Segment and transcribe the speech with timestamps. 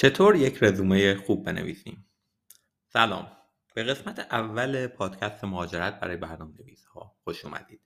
[0.00, 2.06] چطور یک رزومه خوب بنویسیم؟
[2.92, 3.32] سلام.
[3.74, 7.80] به قسمت اول پادکست مهاجرت برای برنامه نویس ها خوش اومدید.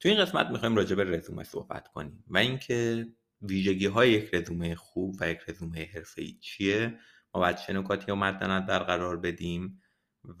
[0.00, 3.06] تو این قسمت می‌خوایم راجع به رزومه صحبت کنیم و اینکه
[3.42, 6.98] ویژگی های یک رزومه خوب و یک رزومه حرفه‌ای چیه
[7.34, 9.82] ما باید چه نکاتی رو مد نظر قرار بدیم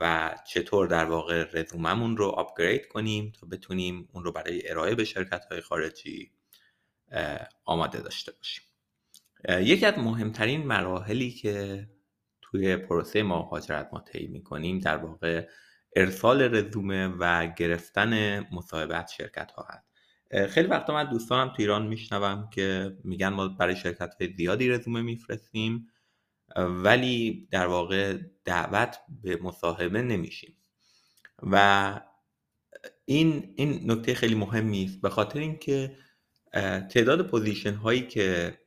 [0.00, 5.04] و چطور در واقع رزوممون رو آپگرید کنیم تا بتونیم اون رو برای ارائه به
[5.04, 6.32] شرکت های خارجی
[7.64, 8.69] آماده داشته باشیم.
[9.48, 11.88] یکی از مهمترین مراحلی که
[12.42, 15.48] توی پروسه مهاجرت ما طی می‌کنیم در واقع
[15.96, 19.90] ارسال رزومه و گرفتن مصاحبت شرکت ها هست
[20.48, 25.02] خیلی وقتا من دوستانم تو ایران میشنوم که میگن ما برای شرکت های زیادی رزومه
[25.02, 25.86] میفرستیم
[26.56, 30.56] ولی در واقع دعوت به مصاحبه نمیشیم.
[31.42, 32.00] و
[33.04, 35.00] این این نکته خیلی مهمی است.
[35.00, 35.96] به خاطر اینکه
[36.90, 38.58] تعداد position هایی که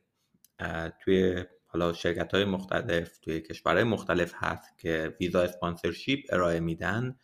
[1.04, 7.18] توی حالا شرکت های مختلف توی کشورهای مختلف هست که visa sponsorship ارائه میدن.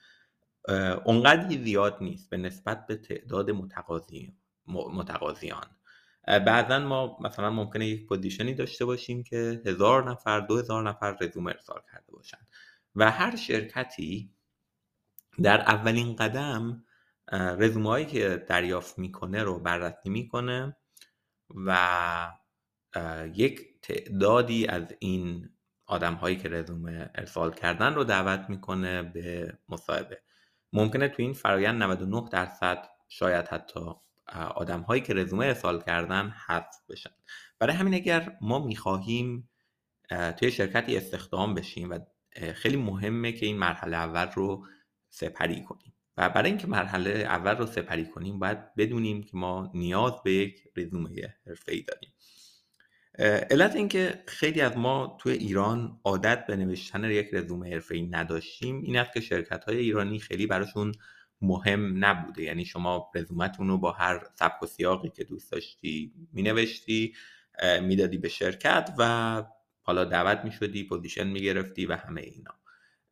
[1.05, 4.35] اونقدری زیاد نیست به نسبت به تعداد متقاضی
[4.67, 5.67] متقاضیان.
[6.27, 11.17] بعضا ما مثلا ممکنه یک position ی داشته باشیم که هزار نفر دو هزار نفر
[11.21, 12.39] رزومه ارسال کرده باشن.
[12.97, 14.35] و هر شرکتی
[15.43, 16.85] در اولین قدم
[17.33, 20.77] رزومه هایی که دریافت می‌کنه رو بررسی می‌کنه
[21.55, 21.77] و
[23.35, 25.49] یک تعدادی از این
[25.87, 30.23] آدم هایی که رزومه ارسال کردن رو دعوت می‌کنه به مصاحبه.
[30.73, 33.81] ممکنه تو این فرایند 99 درصد شاید حتی
[34.55, 37.11] آدم هایی که رزومه ارسال کردن حذف بشن.
[37.59, 39.51] برای همین اگر ما می‌خواهیم
[40.39, 41.99] توی شرکتی استخدام بشیم و
[42.55, 44.67] خیلی مهمه که این مرحله اول رو
[45.11, 45.95] سپری کنیم.
[46.17, 50.63] و برای اینکه مرحله اول رو سپری کنیم باید بدونیم که ما نیاز به یک
[50.77, 52.13] رزومه حرفه‌ای داریم.
[53.19, 58.97] علت اینکه خیلی از ما توی ایران عادت به نوشتن یک رزومه حرفه‌ای نداشتیم این
[58.97, 60.93] است که شرکت های ایرانی خیلی براشون
[61.43, 62.43] مهم نبوده.
[62.43, 67.15] یعنی شما رزومتون رو با هر سبک و سیاقی که دوست داشتی مینوشتی
[67.83, 69.43] می‌دادی به شرکت و
[69.83, 72.60] حالا دعوت می‌شدی position می‌گرفتی و همه اینا.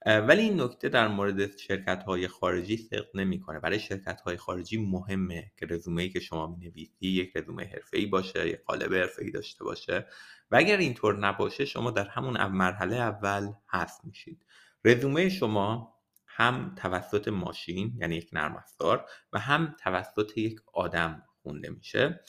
[0.08, 3.60] ولی این نکته در مورد شرکت های خارجی صدق نمی‌کنه.
[3.60, 7.98] برای شرکت های خارجی مهمه که رزومه ای که شما می نویسی یک رزومه حرفه
[7.98, 10.06] ای باشه یک قالب حرفه ای داشته باشه.
[10.50, 14.46] و اگر اینطور نباشه شما در همون مرحله اول حذف میشید.
[14.84, 15.94] رزومه شما
[16.26, 22.20] هم توسط ماشین یعنی یک نرم افزار و هم توسط یک آدم خونده میشه.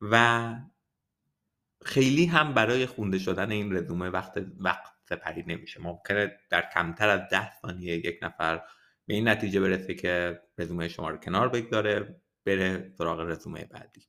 [0.00, 0.54] و
[1.84, 5.80] خیلی هم برای خونده شدن این رزومه وقت وقت سپری نمیشه.
[5.82, 8.62] ممکنه در کمتر از ده ثانیه یک نفر
[9.06, 14.02] به این نتیجه برسه که رزومه شما رو کنار بگذاره بره سراغ رزومه بعدی.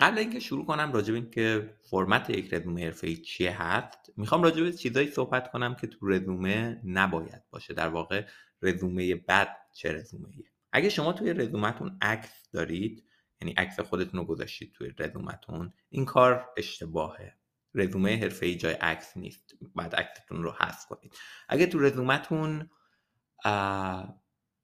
[0.00, 4.62] قبل اینکه شروع کنم راجع به اینکه فرمت یک رزومه حرفه‌ای چیه هست می‌خوام راجع
[4.62, 7.74] به چیزایی صحبت کنم که تو رزومه نباید باشه.
[7.74, 8.26] در واقع
[8.62, 13.04] رزومه بد چه رزومه ایه اگه شما توی رزومتون عکس دارید
[13.40, 17.36] یعنی عکس خودتون رو گذاشتید توی رزومتون این کار اشتباهه.
[17.74, 19.54] رزومه حرفه ای جای عکس نیست.
[19.74, 21.14] بعد عکستون رو حذف کنید.
[21.48, 22.70] اگه تو رزومتون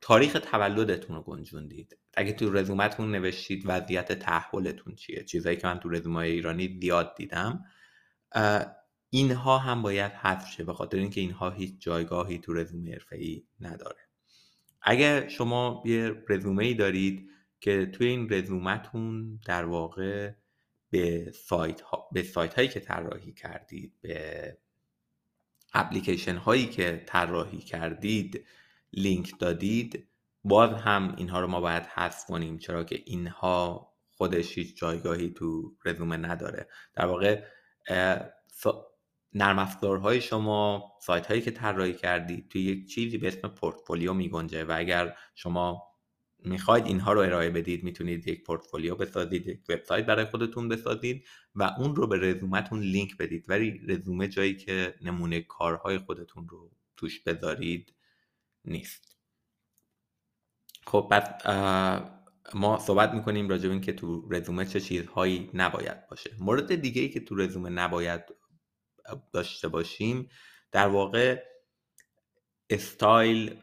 [0.01, 1.99] تاریخ تولدتون رو گنجوندید.
[2.15, 7.65] اگه تو رزومتون نوشتید وضعیت تحولتون چیه؟ چیزایی که من تو رزومه ایرانی زیاد دیدم.
[9.11, 14.01] اینها هم باید حذف شه به خاطر اینکه اینها هیچ جایگاهی تو رزومه ای نداره.
[14.83, 20.33] اگه شما یه رزومه ای دارید که توی این رزومتون در واقع
[20.91, 24.59] به سایت, ها، به سایت هایی که طراحی کردید به
[25.75, 28.47] اپلیکیشن هایی که طراحی کردید
[28.93, 30.09] لینک دادید
[30.45, 35.77] باز هم اینها رو ما باید حذف کنیم چرا که اینها خودش هیچ جایگاهی تو
[35.85, 36.69] رزومه نداره.
[36.95, 37.43] در واقع
[39.35, 44.29] نرم افزارهای شما سایت هایی که طراحی کردید توی یک چیزی به اسم پورتفولیو می
[44.29, 45.90] گنجه و اگر شما
[46.45, 51.63] می‌خواید اینها رو ارائه بدید می‌تونید یک پورتفولیو بسازید یک وبسایت برای خودتون بسازید و
[51.63, 53.45] اون رو به رزومتون لینک بدید.
[53.49, 57.95] ولی رزومه جایی که نمونه کارهای خودتون رو توش بذارید
[58.65, 59.17] نیست.
[60.87, 61.47] خب پس
[62.55, 66.31] ما صحبت می‌کنیم راجع به اینکه تو رزومه چه چیزهایی نباید باشه.
[66.39, 68.25] مورد دیگه ای که تو رزومه نباید
[69.33, 70.29] داشته باشیم
[70.73, 71.43] در واقع
[72.71, 73.63] style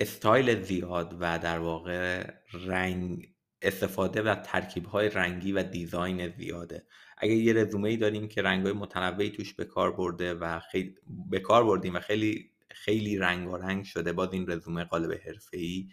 [0.00, 6.86] style زیاد و در واقع رنگ استفاده و ترکیب های رنگی و design زیاده.
[7.18, 10.94] اگه یه رزومه ای داریم که رنگ های متنوعی توش به کار برده و خیلی
[11.30, 15.20] به کار بردیم و خیلی خیلی رنگ و رنگ شده باز این رزومه قالب
[15.52, 15.88] ای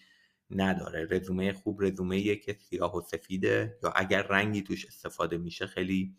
[0.50, 1.07] نداره.
[1.12, 6.15] رزومه خوب رزومه که سیاه و سفیده یا اگر رنگی توش استفاده میشه خیلی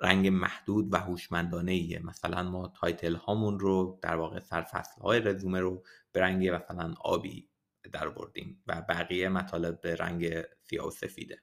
[0.00, 5.60] رنگ محدود و هوشمندانه ایه مثلا ما title هامون رو در واقع سرفصل های رزومه
[5.60, 5.82] رو
[6.14, 7.50] رنگ مثلا آبی
[7.92, 11.42] در آوردیم و بقیه مطالب به رنگ سیاه و سفیده.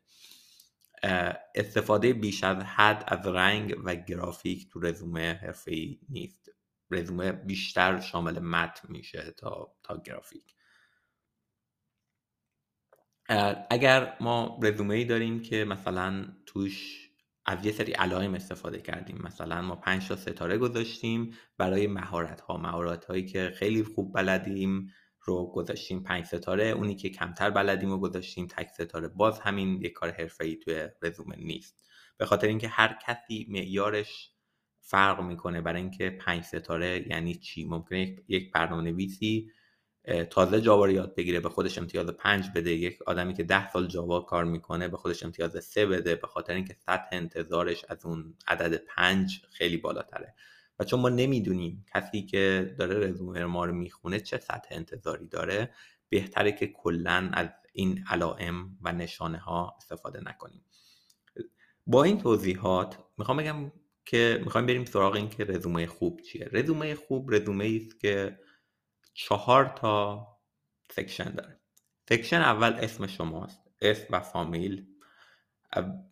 [1.56, 6.52] استفاده بیش از حد از رنگ و گرافیک تو رزومه حرفه‌ای نیست.
[6.92, 10.56] رزومه بیشتر شامل متن میشه تا تا گرافیک.
[13.70, 17.11] اگر ما رزومه ای داریم که مثلا توش
[17.46, 19.20] از یه سری علائم استفاده کردیم.
[19.24, 24.88] مثلا ما پنج تا ستاره گذاشتیم برای مهارت ها مهارت هایی که خیلی خوب بلدیم
[25.22, 26.04] رو گذاشتیم.
[26.04, 28.48] پنج ستاره اونی که کمتر بلدیم رو گذاشتیم.
[28.48, 31.84] تک ستاره باز همین یک کار ای توی رزومه نیست.
[32.18, 34.32] به خاطر اینکه هر کسی معیارش
[34.80, 35.62] فرق می‌کنه.
[35.62, 39.52] برای اینکه پنج ستاره یعنی چی؟ ممکنه یک برنامه نویسی
[40.30, 43.88] تازه جاوا رو یاد بگیره به خودش امتیاز پنج بده یک آدمی که ده سال
[43.88, 48.36] جاوا کار می‌کنه به خودش امتیاز سه بده به خاطر اینکه سطح انتظارش از اون
[48.48, 50.36] عدد پنج خیلی بالاتره.
[50.80, 55.74] و چون ما نمی‌دونیم کسی که داره رزومه ما رو می‌خونه چه سطح انتظاری داره
[56.10, 60.66] بهتره که کلا از این علائم و نشانه ها استفاده نکنیم.
[61.88, 63.72] با این توضیحات می‌خوام بگم
[64.06, 66.50] که می‌خوایم بریم سراغ این که رزومه خوب چیه.
[66.52, 68.40] رزومه خوب رزومه است که
[69.28, 70.28] چهار تا
[70.92, 71.60] section داره.
[72.10, 73.62] section اول اسم شماست.
[73.82, 74.86] اسم و فامیل.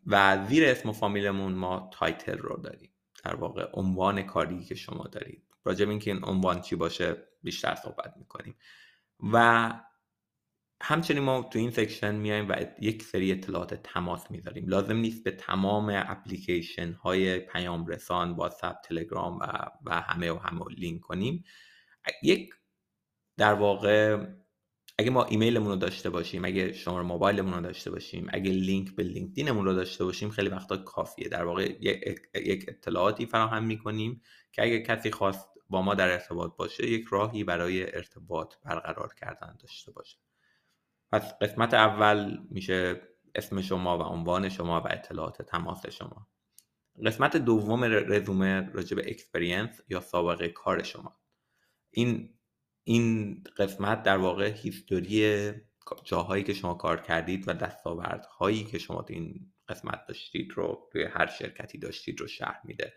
[0.08, 2.94] و زیر اسم و فامیلمون ما title رو داریم.
[3.24, 5.44] در واقع عنوان کاری که شما دارید.
[5.64, 8.56] راجع به اینکه این عنوان چی باشه بیشتر صحبت می‌کنیم.
[9.34, 9.74] و
[10.82, 14.68] همچنین ما تو این section میایم و یک سری اطلاعات تماس می‌ذاریم.
[14.68, 19.46] لازم نیست به تمام اپلیکیشن های پیام رسان واتساپ تلگرام و,
[19.86, 21.44] و همه و همه لینک کنیم.
[22.24, 22.50] یک
[23.39, 24.25] در واقع
[24.97, 29.03] اگه ما ایمیلمون رو داشته باشیم اگه شماره موبایلمون رو داشته باشیم اگه لینک به
[29.03, 31.30] لینکدینمون رو داشته باشیم خیلی وقتا کافیه.
[31.30, 31.75] در واقع
[32.36, 34.21] یک اطلاعاتی فراهم می‌کنیم
[34.51, 39.57] که اگه کسی خواست با ما در ارتباط باشه یک راهی برای ارتباط برقرار کردن
[39.62, 40.18] داشته باشه.
[41.12, 43.01] پس قسمت اول میشه
[43.36, 46.27] اسم شما و عنوان شما و اطلاعات تماس شما.
[47.06, 51.19] قسمت دوم رزومه راجع به experience یا سابقه کار شما.
[51.91, 52.38] این
[52.89, 55.51] این قسمت در واقع history
[56.03, 61.03] جاهایی که شما کار کردید و دستاوردهایی که شما تو این قسمت داشتید رو توی
[61.03, 62.94] هر شرکتی داشتید رو شرح میده.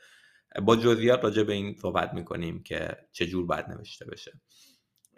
[0.62, 4.32] با جزئیات راجع به این صحبت می‌کنیم که چجور باید نوشته بشه.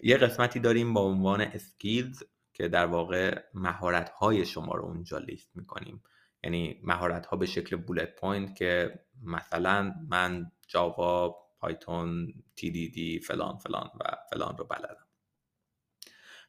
[0.03, 2.23] یه قسمتی داریم با عنوان skills
[2.53, 6.03] که در واقع مهارت های شما رو اونجا لیست می‌کنیم.
[6.45, 13.91] یعنی مهارت ها به شکل bullet point که مثلا من Java Python D فلان فلان
[14.01, 15.07] و فلان رو بلدم.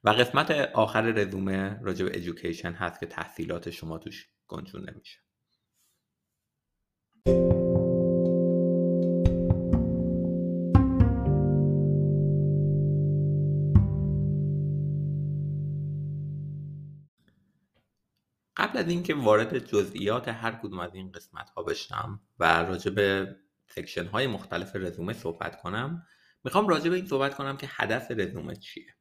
[0.04, 5.20] و قسمت آخر رزومه راجع به education هست که تحصیلات شما توش گنجونده میشه.
[18.58, 23.36] قبل از اینکه وارد جزئیات هر کدوم از این قسمت ها بشم و راجع به
[23.76, 26.08] section های مختلف رزومه صحبت کنم.
[26.44, 28.96] می‌خوام راجع به این صحبت کنم که هدف رزومه چیه.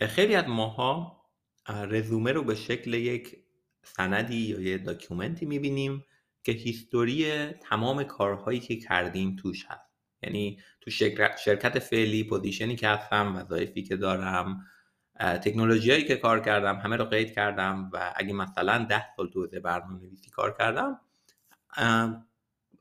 [0.00, 1.24] خیلی از ماها
[1.68, 3.36] رزومه رو به شکل یک
[3.84, 6.04] سندی یا یه document ی می‌بینیم
[6.42, 9.88] که history تمام کارهایی که کردیم توش هست.
[10.22, 10.90] یعنی تو
[11.44, 14.66] شرکت فعلی position ی که هستم وظایفی که دارم
[15.20, 20.00] تکنولوژی که کار کردم همه رو قید کردم و اگه مثلا ده سال تو برنامه
[20.00, 21.00] نویسی کار کردم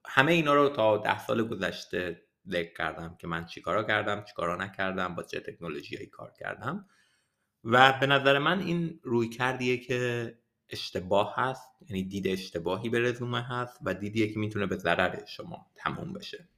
[0.08, 5.16] همه اینا رو تا ده سال گذشته ذکر کردم که من چیکارا کردم چیکارا نکردم
[5.16, 6.86] با چه تکنولوژی کار کردم.
[7.64, 10.34] و به نظر من این روی کردیه که
[10.70, 15.66] اشتباه هست یعنی دید اشتباهی به رزومه هست و دیدیه که می‌تونه به ضرر شما
[15.76, 16.50] تموم بشه.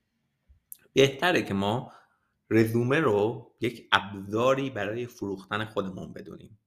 [0.93, 1.91] بهتره که ما
[2.49, 6.59] رزومه رو یک ابزاری برای فروختن خودمون بدونیم.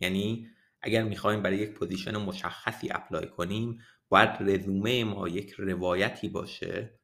[0.00, 0.48] یعنی
[0.82, 7.00] اگر می‌خوایم برای یک position مشخصی apply کنیم باید رزومه ما یک روایتی باشه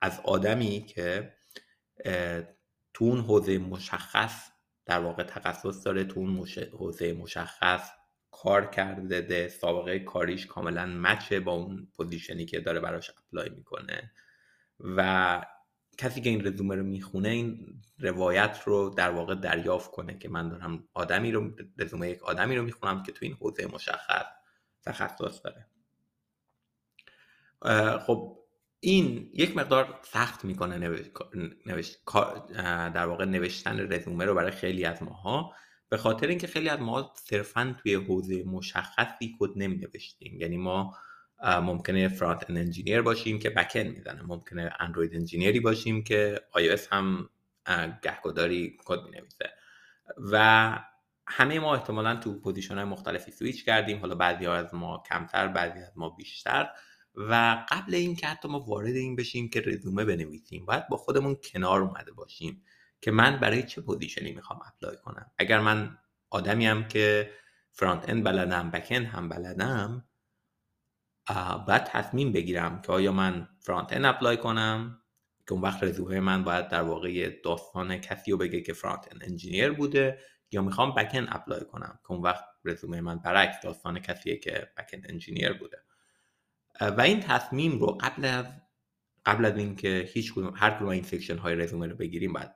[0.00, 1.34] از آدمی که
[2.94, 4.50] تو اون حوزه مشخص
[4.86, 7.90] در واقع تخصص داره تو اون حوزه مشخص
[8.30, 13.48] کار کرده سابقه کاریش کاملا match ه با اون position ی که داره براش apply
[13.48, 14.12] می‌کنه.
[14.80, 15.40] و
[15.98, 20.48] کسی که این رزومه رو می‌خونه این روایت رو در واقع دریافت کنه که من
[20.48, 24.24] دارم آدمی رو رزومه یک آدمی رو می‌خونم که تو این حوزه مشخص
[24.82, 25.69] تخصص داره.
[28.06, 28.36] خب
[28.80, 30.78] این یک مقدار سخت می‌کنه
[31.66, 31.98] نوشت
[32.94, 35.54] در واقع نوشتن رزومه رو برای خیلی از ماها.
[35.88, 40.96] به خاطر اینکه خیلی از ما صرفا توی حوزه مشخصی کد نمی نوشتیم یعنی ما
[41.44, 44.22] ممکنه front end engineer باشیم که back end می‌زنه.
[44.22, 47.28] ممکنه Android engineer ی باشیم که آی هم
[48.02, 49.50] گهگداری کد می‌نویسه.
[50.32, 50.78] و
[51.26, 54.00] همه ما احتمالا تو position های مختلفی سویچ کردیم.
[54.00, 56.70] حالا بعضی از ما کمتر بعضی از ما بیشتر.
[57.28, 61.82] و قبل اینکه حتی ما وارد این بشیم که رزومه بنویسیم باید با خودمون کنار
[61.82, 62.62] اومده باشیم
[63.00, 65.30] که من برای چه پوزیشنی می‌خوام apply کنم.
[65.38, 65.98] اگر من
[66.30, 67.30] آدمی هم که
[67.72, 70.04] front end بلدم back end هم بلدم
[71.66, 75.02] باید تصمیم بگیرم که آیا من front end apply کنم؟
[75.46, 79.24] که اون وقت رزومه من باید در واقع داستان کسی رو بگه که front end
[79.24, 80.18] engineer بوده
[80.50, 84.70] یا می‌خوام back end apply کنم که اون وقت رزومه من برعکس داستان کسیه که
[84.78, 85.82] back end engineer بوده.
[86.80, 88.46] و این تصمیم رو قبل از
[89.26, 92.50] قبل از اینکه هیچ کدوم هر کدوم این section های رزومه رو بگیریم باید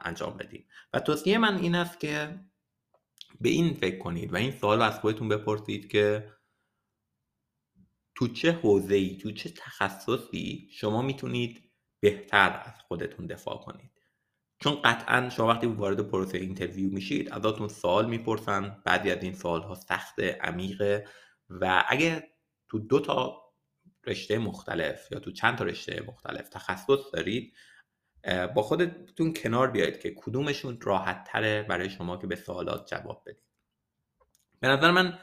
[0.00, 0.66] انجام بدیم.
[0.92, 2.40] و توصیه من این است که
[3.40, 6.32] به این فکر کنید و این سوال از خودتون بپرسید که
[8.14, 13.90] تو چه حوزه ای تو چه تخصصی شما می‌تونید بهتر از خودتون دفاع کنید؟
[14.58, 19.62] چون قطعا شما وقتی وارد پروسه interview میشید ازتون سوال می‌پرسن بعضی از این سوال
[19.62, 21.06] ها سخت عمیقه
[21.48, 22.29] و اگه
[22.70, 23.42] تو دو تا
[24.04, 27.54] رشته مختلف یا تو چند تا رشته مختلف تخصص دارید
[28.54, 33.42] با خودتون کنار بیایید که کدومشون راحت تره برای شما که به سوالات جواب بدید.
[34.60, 35.18] به نظر من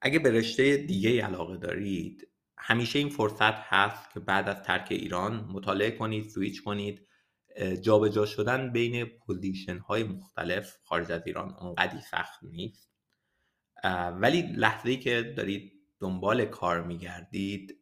[0.00, 2.28] اگه به رشته دیگه علاقه دارید
[2.58, 7.06] همیشه این فرصت هست که بعد از ترک ایران مطالعه کنید سویچ کنید
[7.82, 12.90] جابجا جا شدن بین position های مختلف خارج از ایران اونقدی سخت نیست.
[14.20, 17.76] ولی لحظه ای که دارید دنبال کار میگردید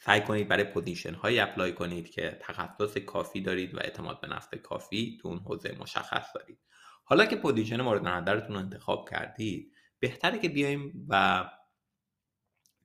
[0.00, 4.54] سعی کنید برای position های apply کنید که تخصص کافی دارید و اعتماد به نفس
[4.54, 6.58] کافی تو اون حوزه مشخص دارید.
[7.04, 11.44] حالا که position مورد نظرتون رو انتخاب کردید بهتره که بیایم و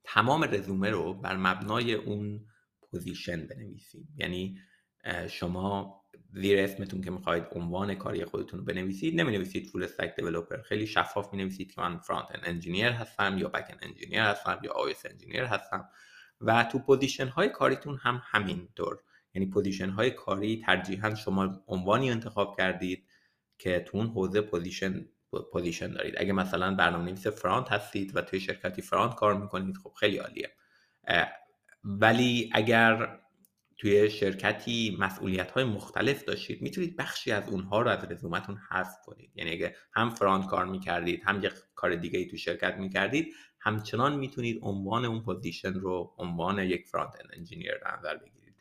[0.04, 2.46] تمام رزومه رو بر مبنای اون
[2.82, 4.08] position بنویسیم.
[4.16, 4.58] یعنی
[5.30, 6.03] شما
[6.36, 9.20] زیر اسمتون که می‌خواید عنوان کاری خودتون رو بنویسید.
[9.20, 13.48] نمی نویسید full stack developer خیلی شفاف می نویسید که من front engineer هستم یا
[13.48, 15.88] back engineer هستم یا iOS engineer هستم.
[16.40, 18.98] و تو position های کاریتون هم همینطور.
[19.34, 23.06] یعنی position های کاری ترجیحا شما عنوانی انتخاب کردید
[23.58, 25.06] که تو اون حوزه position
[25.52, 26.14] position دارید.
[26.16, 30.52] اگه مثلا برنامه نویس front هستید و توی شرکتی front کار می‌کنید خب خیلی عالیه.
[31.84, 33.18] ولی اگر
[33.76, 39.32] توی شرکتی مسئولیت های مختلف داشتید می‌تونید بخشی از اونها رو از رزومتون حذف کنید.
[39.34, 44.16] یعنی اگه هم front کار می‌کردید هم یک کار دیگه ای تو شرکت می‌کردید همچنان
[44.16, 48.54] می‌تونید عنوان اون position رو عنوان یک front engineer در نظر بگیرید.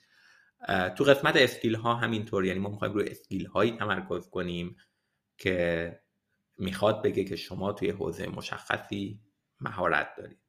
[0.98, 4.78] تو قسمت skill ها همینطور یعنی ما می‌خوایم روی skill هایی تمرکز کنیم
[5.38, 6.00] که
[6.58, 9.20] می‌خواد بگه که شما توی حوزه مشخصی
[9.60, 10.44] مهارت دارید.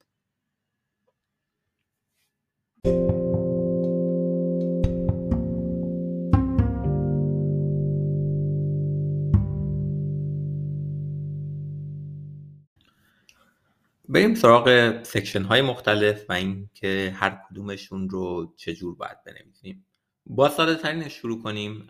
[14.15, 19.87] بریم سراغ section های مختلف و اینکه هر کدومشون رو چجور باید بنویسیم.
[20.27, 21.87] با ساده ترین شروع کنیم.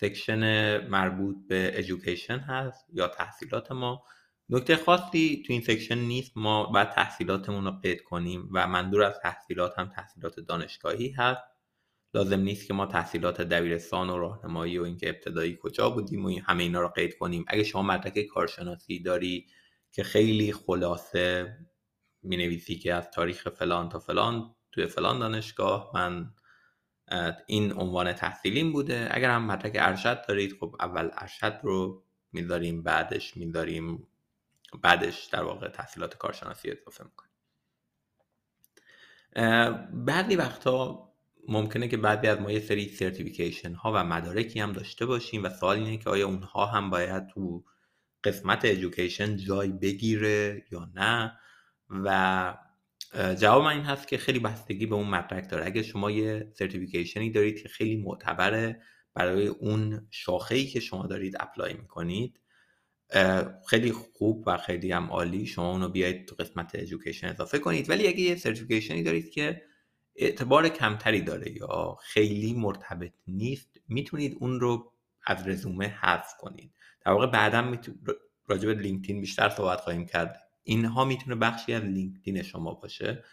[0.00, 0.40] section
[0.86, 4.02] مربوط به education هست یا تحصیلات ما.
[4.48, 6.32] نکته خاصی تو این section نیست.
[6.36, 11.42] ما باید تحصیلاتمون رو قید کنیم و منظور از تحصیلات هم تحصیلات دانشگاهی هست.
[12.14, 16.62] لازم نیست که ما تحصیلات دبیرستان و راهنمایی و اینکه ابتدایی کجا بودیم و همه
[16.62, 17.44] اینا رو قید کنیم.
[17.48, 19.46] اگه شما مدرک کارشناسی داری
[19.96, 21.56] که خیلی خلاصه
[22.22, 26.30] می نویسی که از تاریخ فلان تا فلان توی فلان دانشگاه من
[27.46, 29.08] این عنوان تحصیلیم بوده.
[29.10, 34.06] اگر هم مدرک ارشد دارید خب اول ارشد رو می‌ذاریم بعدش می‌ذاریم
[34.82, 37.32] بعدش در واقع تحصیلات کارشناسی اضافه می‌کنیم.
[40.04, 41.08] بعضی وقتا
[41.48, 45.48] ممکنه که بعضی از ما یه سری سرتیفیکیشن ها و مدارکی هم داشته باشیم و
[45.48, 47.64] سوال اینه که آیا اونها هم باید تو
[48.26, 51.38] قسمت education جای بگیره یا نه.
[51.90, 52.54] و
[53.40, 55.66] جواب من این هست که خیلی بستگی به اون مدرک داره.
[55.66, 58.82] اگه شما یه certification ی دارید که خیلی معتبره
[59.14, 62.40] برای اون شاخه‌ای که شما دارید apply می‌کنید
[63.68, 67.90] خیلی خوب و خیلی هم عالی شما اونو بیاید تو قسمت education اضافه کنید.
[67.90, 69.62] ولی اگه یه certification ی دارید که
[70.16, 74.92] اعتبار کمتری داره یا خیلی مرتبط نیست می‌تونید اون رو
[75.26, 76.75] از رزومه حذف کنید.
[77.06, 77.72] در واقع بعدا
[78.46, 80.42] راجع به LinkedIn بیشتر صحبت خواهیم کرد.
[80.62, 83.24] اینها می‌تونه بخشی از LinkedIn شما باشه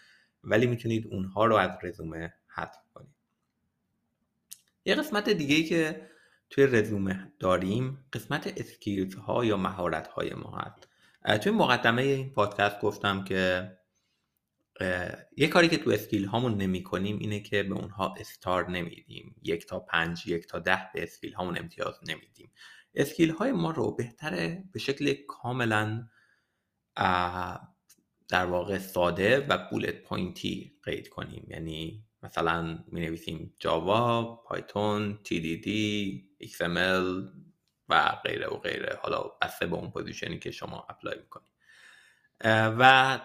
[0.44, 3.16] ولی می‌تونید اونها رو از رزومه حذف کنید.
[4.86, 6.10] یه قسمت دیگه ای که
[6.50, 10.88] توی رزومه داریم قسمت skills ها یا مهارت های ما هست.
[11.44, 13.72] توی مقدمه این پادکست گفتم که
[15.38, 19.36] یه کاری که تو skill هامون نمی کنیم اینه که به اونها star نمیدیم.
[19.44, 22.52] یک تا پنج یک تا ده به skill هامون امتیاز نمیدیم.
[22.96, 26.08] skill های ما رو بهتره به شکل کاملا
[28.28, 31.48] در واقع ساده و bullet point ی قید کنیم.
[31.50, 37.30] یعنی مثلا می نویسیم Java، Python، دی XML
[37.90, 39.00] و غیره و غیره.
[39.02, 41.54] حالا بسته به اون position ی که شما apply می‌کنید
[42.46, 43.20] و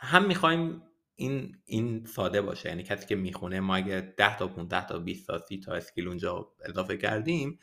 [0.00, 0.82] هم می‌خوایم
[1.20, 2.68] این این ساده باشه.
[2.68, 6.08] یعنی کسی که می‌خونه ما اگه 10 تا 15 تا 20 تا 30 تا skill
[6.08, 7.58] اونجا اضافه کردیم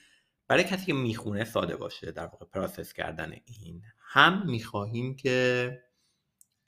[0.47, 3.81] برای کسی که می‌خونه ساده باشه در واقع process کردن این.
[3.99, 5.69] هم می‌خواهیم که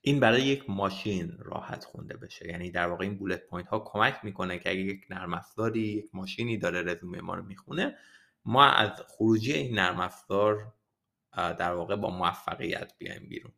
[0.02, 2.48] این برای یک ماشین راحت خونده بشه.
[2.48, 6.10] یعنی در واقع این bullet point ها کمک می‌کنه که اگه یک نرم افزاری یک
[6.14, 7.98] ماشینی داره رزومه ما رو می‌خونه
[8.46, 10.74] ما از خروجی این نرم افزار
[11.38, 13.54] در واقع با موفقیت بیایم بیرون.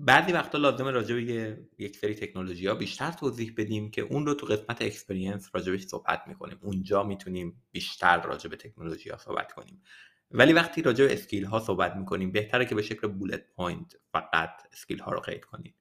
[0.00, 4.34] بعضی وقتا لازمه راجع به یک سری تکنولوژی ها بیشتر توضیح بدیم که اون رو
[4.34, 6.58] تو قسمت experience راجبش صحبت می‌کنیم.
[6.62, 9.82] اونجا می‌تونیم بیشتر راجع به تکنولوژی ها صحبت کنیم.
[10.30, 14.62] ولی وقتی راجع به skill ها صحبت می‌کنیم بهتره که به شکل bullet point فقط
[14.72, 15.74] skill ها رو قید کنیم.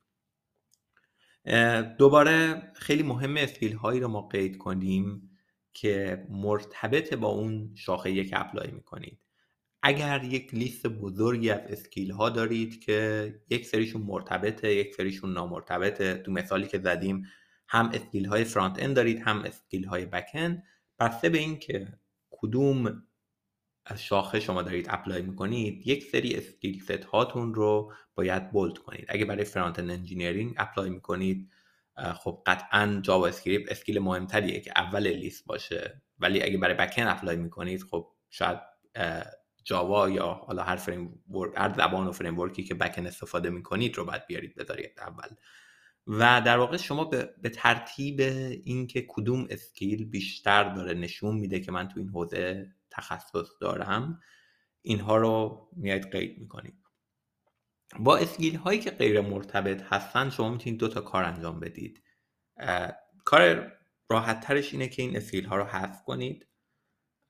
[1.97, 5.29] دوباره خیلی مهم skill هایی رو ما قید کنیم
[5.73, 9.19] که مرتبط با اون شاخه‌ایه که apply می‌کنید.
[9.83, 16.17] اگر یک لیست بزرگی از skill ها دارید که یک سریشون مرتبطه یک سریشون نامرتبطه
[16.17, 17.25] تو مثالی که زدیم
[17.67, 20.63] هم skill های front-end دارید هم skill های back-end.
[20.99, 21.87] بسته به این که
[22.29, 23.03] کدوم
[23.85, 29.05] از شاخه شما دارید apply می‌کنید یک سری skill set هاتون رو باید bold کنید.
[29.09, 31.49] اگه برای front-end engineering apply می‌کنید
[32.15, 36.01] خب قطعا JavaScript skill مهمتریه که اول لیست باشه.
[36.19, 38.59] ولی اگه برای back-end apply می‌کنید خب شاید
[39.67, 41.23] Java یا حالا هر فریم
[41.55, 45.27] هر زبان و framework ی که back-end استفاده می‌کنید رو باید بیارید بذارید اول.
[46.07, 48.19] و در واقع شما به, به ترتیب
[48.63, 54.19] اینکه کدوم skill بیشتر داره نشون میده که من تو این حوزه تخصص دارم
[54.81, 56.75] اینها رو میاید قید می‌کنید.
[57.99, 62.03] با skill هایی که غیر مرتبط هستن شما می‌تونید دو تا کار انجام بدید.
[63.25, 63.71] کار
[64.09, 66.47] راحت ترش اینه که این skill ها رو حذف کنید.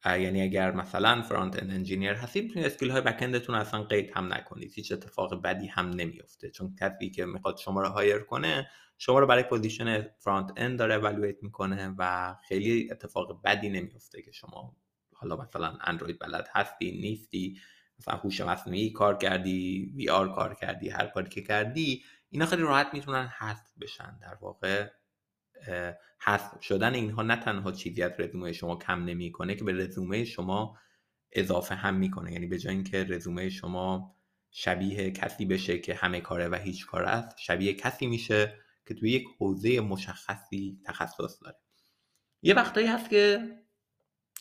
[0.05, 4.73] یعنی اگر مثلا front-end engineer هستید می‌تونید skill های back-end تون اصلا قید هم نکنید.
[4.73, 9.27] هیچ اتفاق بدی هم نمیفته چون کسی که می‌خواد شما رو hire کنه شما رو
[9.27, 14.77] برای position front-end داره evaluate می‌کنه و خیلی اتفاق بدی نمیفته که شما
[15.13, 17.59] حالا مثلا اندروید بلد هستی نیستی
[17.99, 22.87] مثلا هوش مصنوعی کار کردی VR کار کردی هر کاری که کردی اینا خیلی راحت
[22.93, 24.19] می‌تونن حذف بشن.
[24.21, 24.87] در واقع
[26.19, 30.77] حذف شدن اینها نه تنها چیزی از رزومه شما کم نمی‌کنه که به رزومه شما
[31.31, 32.33] اضافه هم می‌کنه.
[32.33, 34.15] یعنی به جای اینکه رزومه شما
[34.51, 38.53] شبیه کسی بشه که همه کاره و هیچ کاره است شبیه کسی میشه
[38.87, 41.57] که توی یک حوزه مشخصی تخصص داره.
[42.41, 43.39] یه وقتایی هست که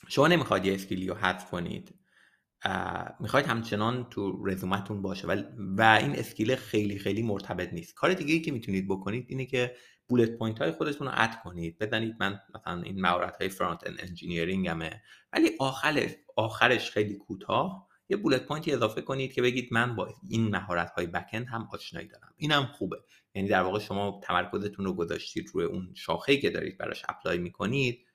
[0.09, 1.94] شما نمی‌خواید یه skill ی رو حذف کنید.
[3.20, 5.26] می‌خواید همچنان تو رزومتون باشه.
[5.26, 7.94] و, و این skill خیلی خیلی مرتبط نیست.
[7.94, 9.76] کار دیگه ای که می‌تونید بکنید اینه که
[10.09, 11.79] bullet point های خودتون رو add کنید.
[11.79, 17.87] بزنید من مثلا این مهارت های front-end engineering همه ولی آخرش آخرش خیلی کوتاه.
[18.09, 21.69] یه bullet point ی اضافه کنید که بگید من با این مهارت های back-end هم
[21.73, 22.35] آشنایی دارم.
[22.37, 22.97] اینم خوبه.
[23.35, 28.07] یعنی در واقع شما تمرکزتون رو گذاشتید روی اون شاخه‌ای که دارید براش apply می‌کنید.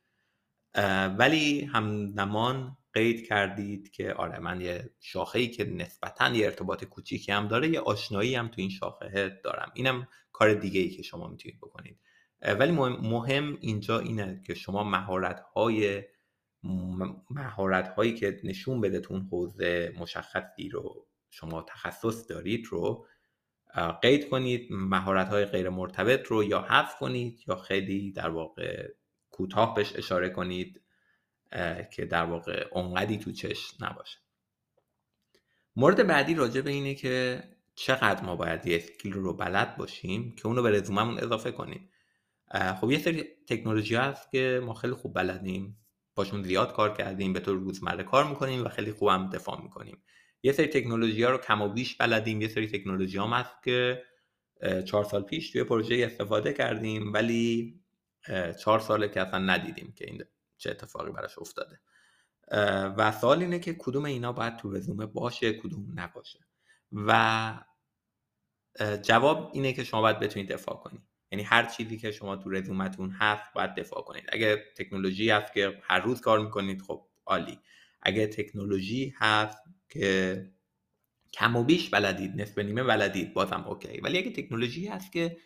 [1.17, 7.47] ولی همزمان قید کردید که آره من یه شاخه‌ای که نسبتا یه ارتباط کوچیکی هم
[7.47, 9.71] داره یه آشنایی هم تو این شاخه دارم.
[9.73, 10.08] اینم
[10.41, 11.99] کار دیگه ای که شما می‌تونید بکنید.
[12.41, 16.04] ولی مهم اینجا اینه که شما مهارت های
[17.30, 23.08] مهارت هایی که نشون بده تو اون حوزه مشخصی رو شما تخصص دارید رو
[24.01, 28.88] قید کنید مهارت های غیر مرتبط رو یا حذف کنید یا خیلی در واقع
[29.30, 30.82] کوتاه بهش اشاره کنید
[31.91, 34.17] که در واقع اونقدی تو چش نباشه.
[35.75, 37.43] مورد بعدی راجع به اینه که
[37.75, 41.89] چقدر ما باید یه اسکیل رو بلد باشیم که اونو به رزوممون اضافه کنیم؟
[42.81, 45.77] خب یه سری تکنولوژی هست که ما خیلی خوب بلدیم
[46.15, 50.03] باشون زیاد کار کردیم به طور روزمره کار می‌کنیم و خیلی خوب هم دفاع می‌کنیم.
[50.43, 52.41] یه سری تکنولوژی ها رو کم و بیش بلدیم.
[52.41, 54.03] یه سری تکنولوژی هم هست که
[54.86, 57.75] چهار سال پیش توی پروژه استفاده کردیم ولی
[58.63, 60.23] چهار ساله که اصلا ندیدیم که این
[60.57, 61.79] چه اتفاقی براش افتاده.
[62.97, 66.39] و سوال اینه که کدوم اینا باید تو رزومه باشه کدوم نباشه؟
[66.91, 67.54] و
[69.01, 71.01] جواب اینه که شما باید بتونید دفاع کنید.
[71.32, 74.23] یعنی هر چیزی که شما تو رزومتون هست باید دفاع کنید.
[74.30, 77.60] اگه تکنولوژی هست که هر روز کار می‌کنید خب عالی.
[78.01, 79.58] اگه تکنولوژی هست
[79.89, 80.51] که
[81.34, 84.01] کم و بیش بلدید نصف نیمه بلدید بازم اوکی.
[84.01, 85.38] ولی اگه تکنولوژی هست که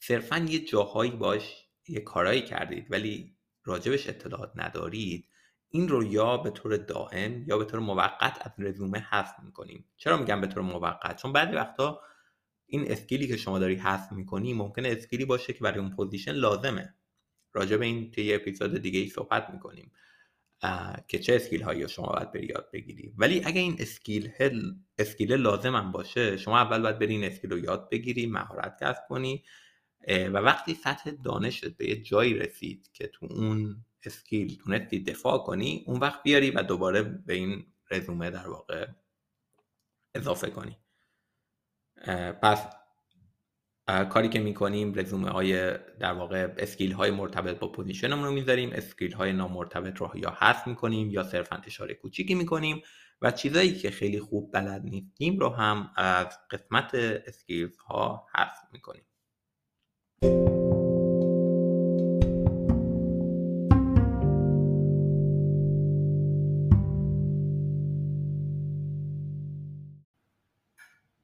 [0.00, 5.28] صرفا یه جاهایی باش یه کارایی کردید ولی راجبش اطلاعات ندارید
[5.70, 9.84] این رو یا به طور دائم یا به طور موقت از رزومه حذف می‌کنیم.
[9.96, 12.00] چرا میگم به طور موقت؟ چون بعضی وقتا
[12.66, 15.90] این skill ی که شما داری حذف می‌کنی ممکنه skill ی باشه که برای اون
[15.90, 16.94] position لازمه.
[17.52, 19.92] راجع به این توی اپیزود دیگه ای صحبت می‌کنیم
[21.08, 23.14] که چه skill هایی شما باید بری یاد بگیری.
[23.18, 27.50] ولی اگه این skill هل skill لازم هم باشه شما اول باید بری این skill
[27.50, 29.44] رو یاد بگیری مهارت کسب کنی
[30.08, 35.84] و وقتی سطح دانشت به یه جایی رسید که تو اون skill تونستی دفاع کنی
[35.86, 38.86] اون وقت بیاری و دوباره به این رزومه در واقع
[40.14, 40.76] اضافه کنی.
[42.42, 42.66] پس
[44.10, 48.70] کاری که می‌کنیم رزومه های در واقع skill های مرتبط با position مون رو می‌ذاریم
[48.72, 52.82] skill های نامرتبط رو یا حذف می‌کنیم یا صرفا اشاره کوچیکی می‌کنیم
[53.22, 59.06] و چیزایی که خیلی خوب بلد نیستیم رو هم از قسمت skills ها حذف می‌کنیم.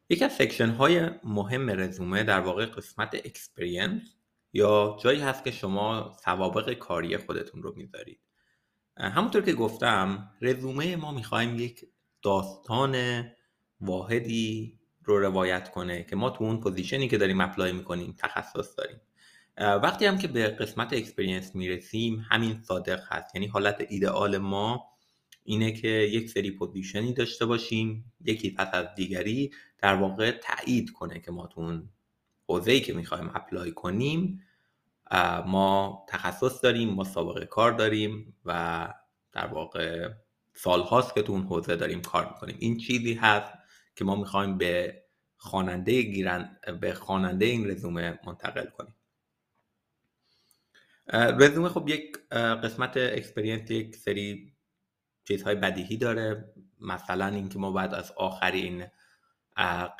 [0.09, 4.03] یکی از section های مهم رزومه در واقع قسمت experience
[4.53, 8.21] یا جایی هست که شما سوابق کاری خودتون رو می‌ذارید.
[8.97, 11.87] همونطور که گفتم رزومه ما می‌خوایم یک
[12.23, 13.25] داستان
[13.81, 18.79] واحدی رو روایت کنه که ما تو اون position ی که داریم apply می‌کنیم تخصص
[18.79, 19.01] داریم.
[19.59, 23.35] وقتی هم که به قسمت experience می‌رسیم همین صادق هست.
[23.35, 24.96] یعنی حالت ایدئال ما
[25.47, 30.91] اینه که یک سری position ی داشته باشیم یکی پس از دیگری در واقع تایید
[30.91, 31.89] کنه که ما تو اون
[32.49, 34.43] حوزه‌ای که می‌خوایم apply کنیم
[35.47, 38.89] ما تخصص داریم ما سابقه کار داریم و
[39.33, 40.11] در واقع
[40.55, 42.57] سال هاست که تو اون حوزه داریم کار می‌کنیم.
[42.59, 43.53] این چیزی هست
[43.97, 45.03] که ما می‌خوایم به
[45.37, 48.95] خواننده در واقع به خواننده این رزومه منتقل کنیم.
[51.13, 54.56] رزومه خب یک قسمت experience یک سری
[55.29, 56.55] چیزهای بدیهی داره.
[56.81, 58.87] مثلا اینکه ما باید از آخرین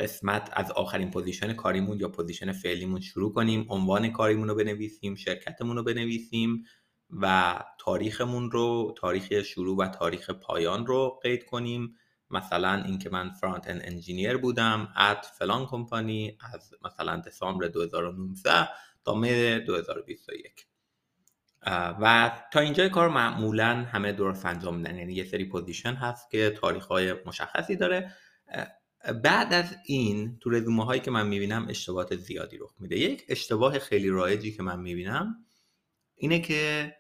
[0.01, 5.77] قسمت از آخرین position کاریمون یا position فعلیمون شروع کنیم عنوان کاریمون رو بنویسیم شرکتمون
[5.77, 6.65] رو بنویسیم
[7.11, 11.97] و تاریخمون رو تاریخ شروع و تاریخ پایان رو قید کنیم.
[12.31, 18.69] مثلا اینکه من front-end engineer بودم at فلان کمپانی از مثلا دسامبر 2019
[19.05, 20.67] تا مه 2021
[22.01, 26.51] و تا اینجای کار معمولا همه درست انجام میدن یعنی یه سری position هست که
[26.51, 28.13] تاریخ های مشخصی داره.
[29.25, 32.99] بعد از این تو رزومه هایی که من می‌بینم اشتباهات زیادی رخ میده.
[32.99, 35.35] یک اشتباه خیلی رایجی که من می‌بینم
[36.15, 36.93] اینه که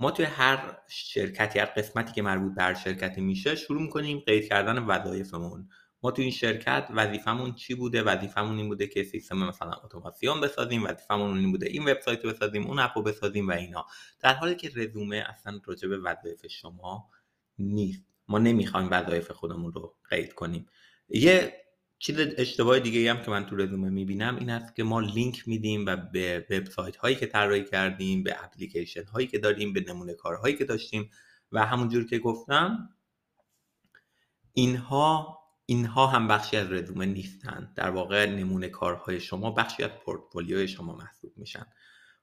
[0.00, 4.48] ما توی هر شرکتی هر قسمتی که مربوط به هر شرکتی میشه شروع می‌کنیم قید
[4.48, 5.68] کردن وظایفمون.
[6.04, 10.84] ما تو این شرکت وظیفمون چی بوده؟ وظیفمون این بوده که سیستم مثلا اتوماسیون بسازیم
[10.84, 13.86] وظیفمون این بوده این وبسایت رو بسازیم اون app و بسازیم و اینا.
[14.20, 17.10] در حالی که رزومه اصلا راجع به وظایف شما
[17.58, 18.04] نیست.
[18.28, 20.66] ما نمی‌خوایم وظایف خودمون رو قید کنیم.
[21.08, 21.52] یه
[21.98, 25.86] چیز اشتباه دیگه هم که من تو رزومه می‌بینم این است که ما لینک میدیم
[25.86, 30.56] و به وبسایت هایی که طراحی کردیم به اپلیکیشن هایی که داریم به نمونه کارهایی
[30.56, 31.10] که داشتیم
[31.52, 32.88] و همونجور که گفتم
[34.52, 37.72] اینها اینها هم بخشی از رزومه نیستن.
[37.76, 41.66] در واقع نمونه کارهای شما بخشی از پورتفولیوی شما محسوب میشن.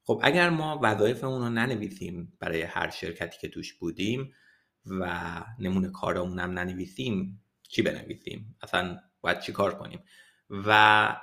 [0.04, 4.34] خب اگر ما وظایفمون رو ننویسیم برای هر شرکتی که توش بودیم
[4.86, 10.04] و نمونه کارمون هم ننویسیم چی بنویسیم؟ اصلا باید چی کار کنیم؟
[10.50, 11.18] و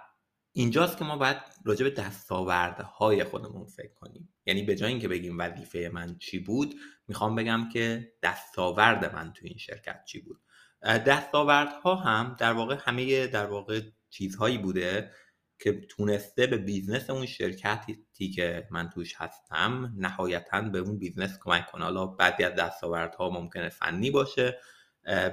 [0.53, 4.35] اینجاست که ما باید راجع به دستاوردهای خودمون فکر کنیم.
[4.47, 6.75] یعنی به جای اینکه بگیم وظیفه من چی بود
[7.09, 10.41] می‌خوام بگم که دستاورد من تو این شرکت چی بود.
[10.83, 15.11] دستاوردها هم در واقع همه در واقع چیزهایی بوده
[15.59, 21.67] که تونسته به business اون شرکتی که من توش هستم نهایتا به اون business کمک
[21.67, 21.85] کنه.
[21.85, 24.59] حالا بعضی از دستاوردها ممکنه فنی باشه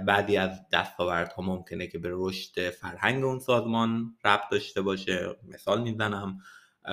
[0.08, 6.38] بعضی از دستاوردها ممکنه که به رشد فرهنگ اون سازمان ربط داشته باشه مثال می‌زنم.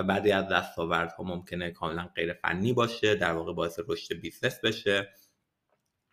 [0.08, 5.08] بعضی از دستاوردها ممکنه کاملا غیر فنی باشه در واقع باعث رشد business بشه.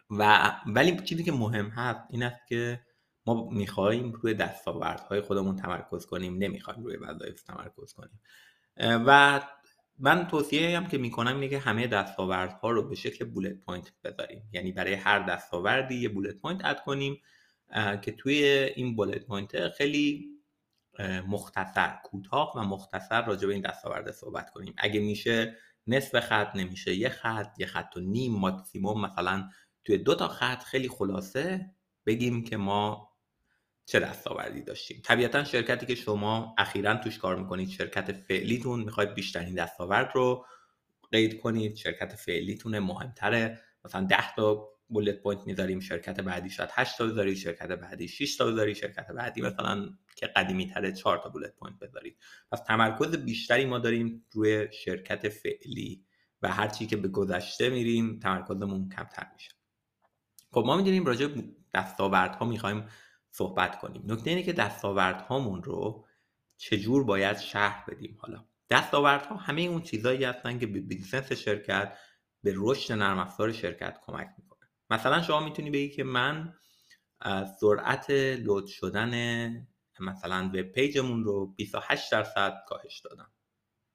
[0.09, 2.81] و ولی چیزی که مهم هست این است که
[3.25, 8.21] ما می‌خواهیم روی دستاوردهای خودمون تمرکز کنیم نمی‌خوایم روی وظایف تمرکز کنیم.
[8.77, 9.41] و
[9.97, 14.49] من توصیه هم که می‌کنم اینه که همه دستاوردها رو به شکل bullet point بذاریم.
[14.51, 17.21] یعنی برای هر دستاوردی یه bullet point add کنیم
[18.01, 18.43] که توی
[18.75, 20.29] این bullet point خیلی
[21.27, 24.73] مختصر کوتاه و مختصر راجع به این دستاورد صحبت کنیم.
[24.77, 25.55] اگه میشه
[25.87, 29.49] نصف خط نمیشه یه خط یه خط و نیم ماکسیموم مثلا
[29.85, 31.71] توی دو تا خط خیلی خلاصه
[32.05, 33.09] بگیم که ما
[33.85, 35.01] چه دستاوردی داشتیم.
[35.03, 40.45] طبیعتا شرکتی که شما اخیرا توش کار می‌کنید شرکت فعلیتون می‌خواید بیشترین دستاورد رو
[41.11, 43.59] قید کنید شرکت فعلیتون مهمتره.
[43.85, 48.37] مثلا 10 تا bullet point می‌ذاریم شرکت بعدی شاید 8 تا بذارید شرکت بعدی 6
[48.37, 52.17] تا بذارید شرکت بعدی مثلا که قدیمی تره 4 تا bullet point بذارید.
[52.51, 56.05] پس تمرکز بیشتری ما داریم روی شرکت فعلی
[56.41, 59.58] و هرچی که به گذشته میریم تمرکزمون کمتر میشه.
[60.51, 62.85] خب ما می‌دونیم راجع به دستاوردها می‌خوایم
[63.31, 64.03] صحبت کنیم.
[64.05, 66.07] نکته اینه که دستاوردهامون رو
[66.57, 71.97] چجور باید شرح بدیم؟ حالا دستاوردها همه اون چیزایی هستن که به business شرکت
[72.43, 74.69] به رشد نرم افزار شرکت کمک می‌کنه.
[74.89, 76.53] مثلا شما می‌تونی بگی که من
[77.59, 79.67] سرعت load شدن
[79.99, 83.31] مثلا web page مون رو 28 درصد کاهش دادم.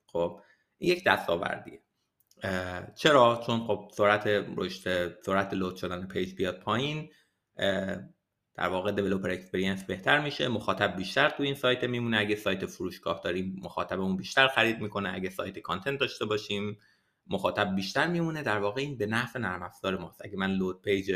[0.06, 0.40] خب
[0.80, 1.83] یک دستاوردیه.
[2.94, 4.26] چرا؟ چون خب سرعت
[4.56, 7.10] رشد سرعت load شدن page بیاد پایین
[8.56, 10.48] در واقع developer experience بهتر میشه.
[10.48, 12.18] مخاطب بیشتر تو این سایت میمونه.
[12.18, 15.14] اگه سایت فروشگاه داریم مخاطبمون بیشتر خرید می‌کنه.
[15.14, 16.78] اگه سایت content داشته باشیم
[17.26, 18.42] مخاطب بیشتر میمونه.
[18.42, 20.20] در واقع این به نفع نرم افزار ماست.
[20.24, 21.12] اگه من load page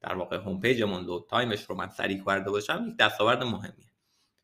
[0.00, 3.42] در واقع home page مون load time ش رو من سریع کرده باشم یک دستاورد
[3.42, 3.90] مهمیه.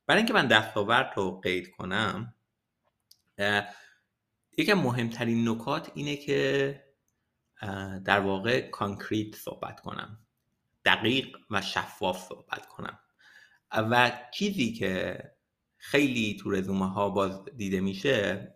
[0.06, 2.34] برای اینکه من دستاورد رو قید کنم
[4.60, 6.82] یکی مهمترین نکات اینه که
[8.04, 10.26] در واقع concrete صحبت کنم.
[10.84, 12.98] دقیق و شفاف صحبت کنم.
[13.72, 15.22] و چیزی که
[15.76, 18.54] خیلی تو رزومه ها باز دیده میشه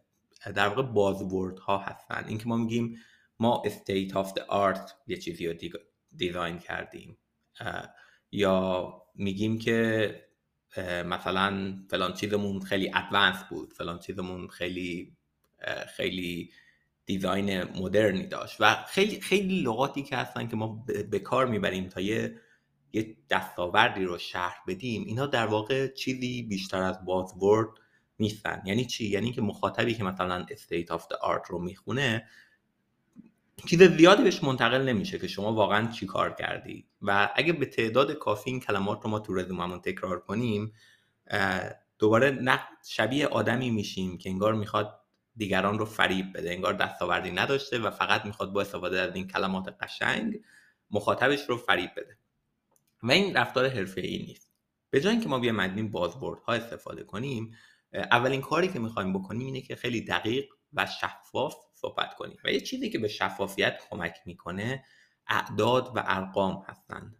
[0.54, 2.24] در واقع buzzword ها هستن.
[2.28, 2.98] اینکه ما میگیم
[3.38, 5.54] ما state of the art یه چیزی رو
[6.16, 7.18] design کردیم.
[8.30, 10.28] یا میگیم که
[11.06, 15.13] مثلا فلان چیزمون خیلی advanced بود فلان چیزمون خیلی
[15.96, 16.50] خیلی
[17.06, 22.00] design مدرنی داشت و خیلی خیلی لغاتی که هستن که ما به کار می‌بریم تا
[22.00, 22.40] یه
[22.92, 27.68] یه دستاوردی رو شرح بدیم اینا در واقع چیزی بیشتر از buzzword
[28.18, 28.62] نیستن.
[28.66, 32.26] یعنی چی؟ یعنی که مخاطبی که مثلا state of the art رو می‌خونه
[33.66, 36.86] چیز زیادی بهش منتقل نمیشه که شما واقعا چی کار کردی.
[37.02, 40.72] و اگه به تعداد کافی این کلمات رو ما تو رزوممون تکرار کنیم
[41.98, 45.03] دوباره نه شبیه آدمی میشیم که انگار می‌خواد
[45.36, 46.50] دیگران رو فریب بده.
[46.50, 50.40] انگار دستاوردی نداشته و فقط می‌خواد با استفاده از این کلمات قشنگ
[50.90, 52.18] مخاطبش رو فریب بده.
[53.02, 54.52] و این رفتار حرفه ای نیست.
[54.90, 57.56] به جای اینکه ما بیایم از این بازورد ها استفاده کنیم
[57.92, 62.36] اولین کاری که می‌خوایم بکنیم اینه که خیلی دقیق و شفاف صحبت کنیم.
[62.44, 64.84] و یه چیزی که به شفافیت کمک می‌کنه
[65.26, 67.16] اعداد و ارقام هستند.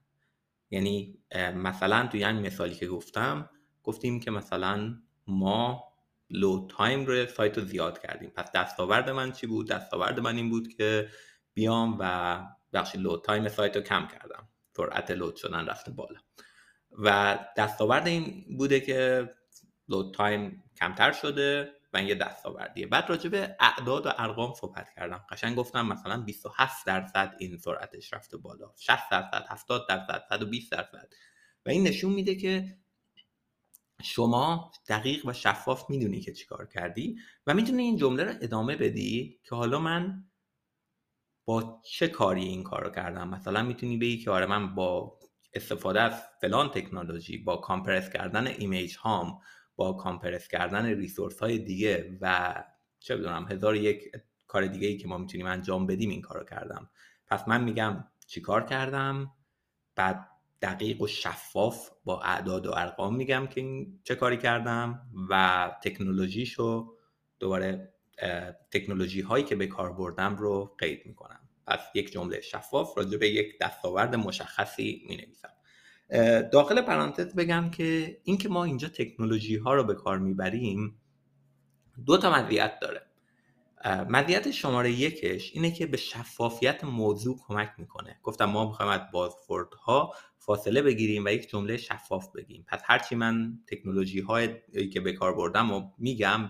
[0.71, 1.19] یعنی
[1.55, 3.51] مثلا توی این مثالی که گفتم
[3.83, 4.95] گفتیم که مثلا
[5.27, 5.85] ما
[6.35, 8.31] load time رو سایت رو زیاد کردیم.
[8.31, 11.09] پس دستاورد من چی بود؟ دستاورد من این بود که
[11.55, 12.43] بیام و
[12.73, 14.49] بخشی load time سایت رو کم کردم.
[14.77, 16.21] سرعت load شدن رفته بالا.
[16.91, 19.31] و دستاورد این بوده که
[19.89, 22.87] لود تایم کمتر شده و این یه دستاوردیه.
[22.87, 25.25] بعد راجع به اعداد و ارقام صحبت کردم.
[25.31, 28.73] قشنگ گفتم مثلا 27 درصد این سرعتش رفته بالا.
[28.77, 31.09] 60 درصد 70 درصد 120 درصد.
[31.67, 32.77] و این نشون میده که
[34.03, 39.41] شما دقیق و شفاف می‌دونی که چیکار کردی و می‌تونی این جمله رو ادامه بدی
[39.45, 40.25] که حالا من
[41.45, 45.19] با چه کاری این کار رو کردم؟ مثلا می‌تونی بگی که آره من با
[45.55, 49.41] استفاده از فلان تکنولوژی با compress کردن image هام
[49.77, 52.55] با compress کردن resource های دیگه و
[52.99, 54.13] چه بدونم هزار یک
[54.47, 56.91] کار دیگه ای که ما می‌تونیم انجام بدیم این کار رو کردم.
[57.27, 59.33] پس من میگم چیکار کردم؟
[59.97, 60.34] بعد
[60.65, 65.01] دقیق و شفاف با اعداد و ارقام میگم که چه کاری کردم
[65.31, 66.95] و تکنولوژیشو
[67.39, 67.95] دوباره
[68.73, 71.41] تکنولوژی هایی که به کار بردم رو قید می‌کنم.
[71.67, 75.49] پس یک جمله شفاف راجع به یک دستاورد مشخصی می نویسم
[76.53, 81.01] داخل پرانتز بگم که اینکه ما اینجا تکنولوژی ها رو به کار می‌بریم
[82.07, 83.04] دو تا مزیت داره.
[83.85, 88.21] مزیت شماره یکش اینه که به شفافیت موضوع کمک می‌کنه.
[88.23, 89.01] گفتم ما می‌خوایم از
[89.87, 92.65] ها فاصله بگیریم و یک جمله شفاف بگیم.
[92.69, 94.49] پس هرچی من تکنولوژی هایی
[94.93, 96.49] که به کار بردم و میگم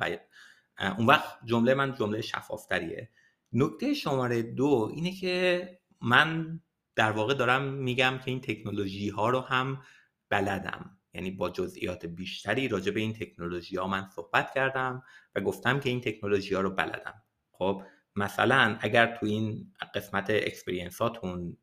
[0.98, 3.10] اون وقت جمله من جمله شفافتریه.
[3.52, 5.68] نکته شماره دو اینه که
[6.00, 6.60] من
[6.96, 9.82] در واقع دارم میگم که این تکنولوژی ها رو هم
[10.28, 10.98] بلدم.
[11.14, 15.02] یعنی با جزئیات بیشتری راجع به این تکنولوژی ها من صحبت کردم
[15.34, 17.23] و گفتم که این تکنولوژی ها رو بلدم.
[17.58, 17.82] خب
[18.16, 21.56] مثلا اگر تو این قسمت experience اتون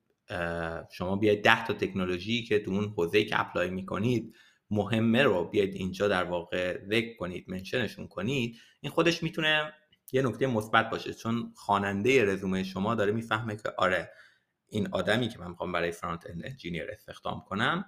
[0.91, 4.35] شما بیاید ده تا تکنولوژی که تو اون حوزه که apply می‌کنید
[4.69, 9.73] مهمه رو بیاید اینجا در واقع ذکر کنید mention شون کنید این خودش می‌تونه
[10.11, 11.13] یه نکته مثبت باشه.
[11.13, 14.11] چون خواننده رزومه شما داره می‌فهمه که آره
[14.69, 17.85] این آدمی که من می‌خوام برای front-end engineer استخدام کنم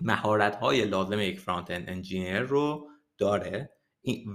[0.00, 3.70] مهارت های لازم یک front-end engineer رو داره.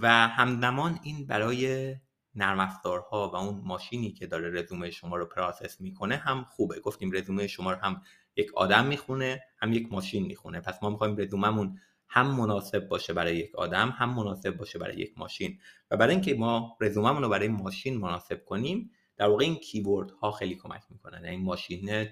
[0.02, 1.96] و همزمان این برای
[2.36, 6.80] نرم افزارها و اون ماشینی که داره رزومه شما رو process می‌کنه هم خوبه.
[6.80, 8.02] گفتیم رزومه شما رو هم
[8.36, 10.60] یک آدم می‌خونه هم یک ماشین می‌خونه.
[10.60, 15.14] پس ما می‌خوایم رزوممون هم مناسب باشه برای یک آدم هم مناسب باشه برای یک
[15.18, 15.60] ماشین.
[15.92, 20.32] و برای اینکه ما رزوممون رو برای ماشین مناسب کنیم در واقع این کیورد ها
[20.32, 22.08] خیلی کمک می‌کنن این یعنی ماشین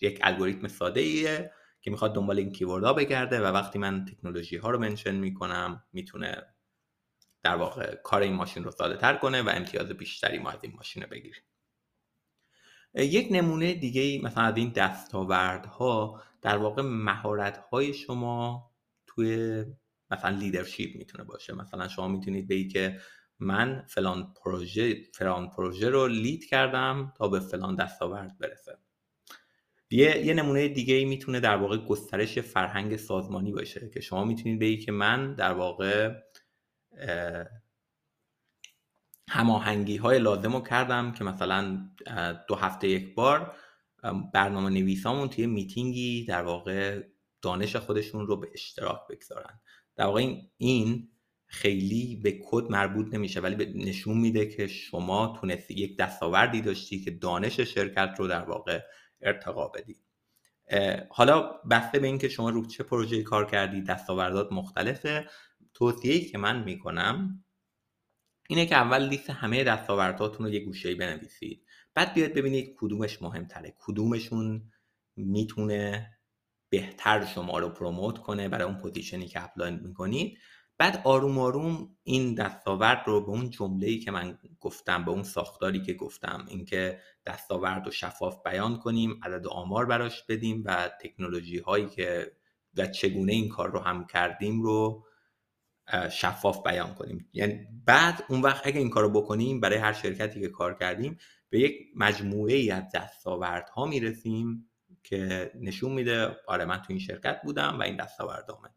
[0.00, 4.56] یک الگوریتم ساده ایه که می‌خواد دنبال این کیورد ها بگرده و وقتی من تکنولوژی
[4.56, 6.53] ها رو منشن می‌کنم می‌تونه
[7.44, 10.72] در واقع کار این ماشین رو ساده تر کنه و امتیاز بیشتری ما از این
[10.76, 11.42] ماشین بگیریم
[12.94, 18.70] یک نمونه دیگه مثلا از این دستاوردها در واقع مهارت های شما
[19.06, 19.64] توی
[20.10, 21.54] مثلا لیدرشپ می‌تونه باشه.
[21.54, 23.00] مثلا شما می‌تونید بگید که
[23.38, 28.78] من فلان پروژه فلان پروژه رو لید کردم تا به فلان دستاورد برسه.
[29.90, 34.84] یه, یه نمونه دیگه می‌تونه در واقع گسترش فرهنگ سازمانی باشه که شما می‌تونید بگید
[34.84, 36.14] که من در واقع
[39.30, 41.88] هماهنگی های لازم رو کردم که مثلا
[42.48, 43.56] دو هفته یک بار
[44.34, 47.02] برنامه نویسامون توی میتینگی در واقع
[47.42, 49.60] دانش خودشون رو به اشتراک بگذارن.
[49.96, 51.08] در واقع این
[51.46, 57.10] خیلی به کد مربوط نمیشه ولی نشون میده که شما تونستی یک دستاوردی داشتی که
[57.10, 58.80] دانش شرکت رو در واقع
[59.20, 59.96] ارتقا بدی.
[61.10, 65.28] حالا بسته به اینکه شما رو چه پروژه کار کردی دستاوردات مختلفه.
[65.74, 67.44] توصیه‌ای که من می‌کنم
[68.48, 71.66] اینه که اول لیست همه دستاورداتون رو یه گوشه بنویسید.
[71.94, 73.74] بعد بیاید ببینید کدومش مهمتره.
[73.78, 74.70] کدومشون
[75.16, 76.10] می‌تونه
[76.68, 80.38] بهتر شما رو promote کنه برای اون position ی که apply می‌کنید.
[80.78, 85.82] بعد آروم آروم این دستاورد رو به اون جمله‌ای که من گفتم به اون ساختاری
[85.82, 91.86] که گفتم اینکه دستاورد رو شفاف بیان کنیم عدد آمار براش بدیم و تکنولوژی هایی
[91.86, 92.32] که
[92.76, 95.04] و چگونه این کار رو هم کردیم رو
[96.10, 97.28] شفاف بیان کنیم.
[97.32, 101.18] یعنی بعد اون وقت اگه این کار رو بکنیم برای هر شرکتی که کار کردیم
[101.50, 104.70] به یک مجموعه ای از دستاوردها می‌رسیم
[105.02, 108.68] که نشون میده آره من تو این شرکت بودم و این دستاوردامه.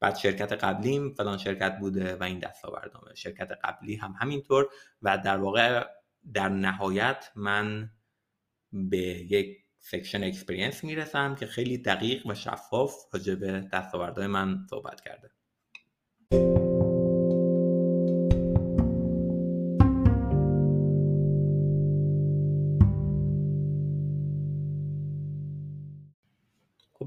[0.00, 3.14] بعد شرکت قبلیم فلان شرکت بوده و این دستاوردامه.
[3.14, 4.68] شرکت قبلی هم همینطور
[5.02, 5.84] و در واقع
[6.34, 7.90] در نهایت من
[8.72, 8.98] به
[9.32, 15.30] یک section experience می‌رسم که خیلی دقیق و شفاف راجع به دستاوردهای من صحبت کرده.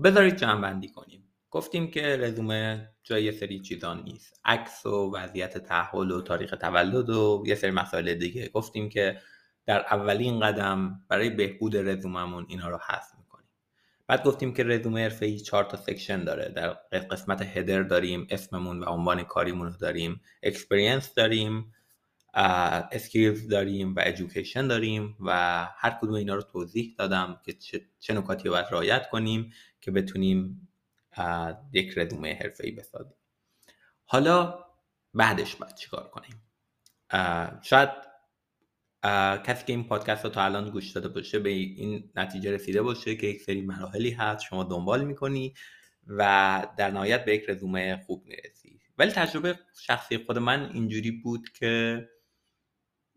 [0.04, 1.24] بذارید جمع کنیم.
[1.52, 4.42] گفتیم که رزومه جای یه سری چیزان نیست.
[4.46, 8.50] عکس و وضعیت تاهل و تاریخ تولد و یه سری مسائل دیگه.
[8.50, 9.20] گفتیم که
[9.66, 13.23] در اولین قدم برای بهبود رزوممون اینا رو حذف
[14.14, 16.50] بعد گفتیم که رزومه ای چهار تا section داره.
[16.50, 20.22] در قسمت header داریم اسممون و عنوان کاریمون رو داریم.
[20.44, 21.74] experience داریم
[22.34, 25.32] skills داریم و education داریم و
[25.78, 27.54] هر کدوم اینا رو توضیح دادم که
[28.00, 30.70] چه, نکاتی رو باید رعایت کنیم که بتونیم
[31.74, 33.18] یک رزومه حرفه‌ای بسازیم.
[34.06, 34.66] حالا
[35.14, 36.42] بعدش باید چیکار کنیم؟
[37.62, 37.90] شاید
[39.44, 43.16] کسی که این پادکست رو تا الان گوش داده باشه به این نتیجه رسیده باشه
[43.16, 45.54] که یک سری مراحلی هست شما دنبال می‌کنی
[46.08, 48.80] و در نهایت به یک رزومه خوب می‌رسی.
[48.98, 52.04] ولی تجربه شخصی خود من اینجوری بود که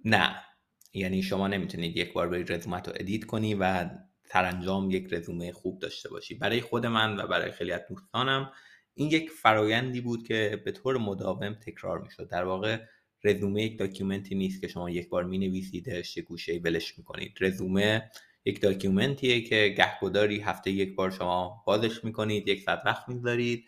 [0.04, 0.36] نه.
[0.94, 3.90] یعنی شما نمی‌تونید یک بار برید رزومت رو ادیت کنی و
[4.24, 6.34] سرانجام یک رزومه خوب داشته باشی.
[6.34, 8.52] برای خود من و برای خیلی از دوستانم
[8.94, 12.28] این یک فرایندی بود که به طور مداوم تکرار می‌شد.
[12.28, 12.80] در واقع
[13.24, 17.32] رزومه یک document ی نیست که شما یک بار می نویسیدش یک گوشه ولش می‌کنید.
[17.40, 18.10] رزومه
[18.44, 23.64] یک document یه که گهگداری هفته یک بار شما بازش می‌کنید یک ساعت وقت می‌ذارید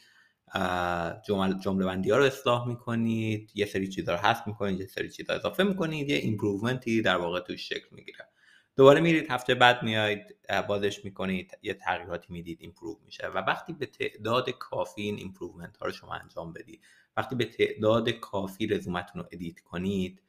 [1.63, 5.35] جمله بندی ها رو اصلاح می‌کنید یه سری چیزا رو حذف می‌کنید یه سری چیزا
[5.35, 8.29] اضافه می‌کنید یه improvement ی در واقع توش شکل می‌گیره.
[8.77, 10.37] دوباره میرید هفته بعد میایید
[10.69, 13.27] بازش می‌کنید یه تغییراتی می‌دید improve میشه.
[13.27, 16.81] و وقتی به تعداد کافی این improvement ها رو شما انجام بدید
[17.19, 20.23] وقتی به تعداد کافی رزومتون رو edit کنید